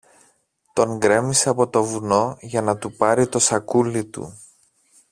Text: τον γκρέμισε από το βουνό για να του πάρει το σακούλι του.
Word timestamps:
τον 0.73 0.97
γκρέμισε 0.97 1.49
από 1.49 1.67
το 1.69 1.83
βουνό 1.83 2.37
για 2.41 2.61
να 2.61 2.77
του 2.77 2.91
πάρει 2.95 3.27
το 3.27 3.39
σακούλι 3.39 4.05
του. 4.05 4.33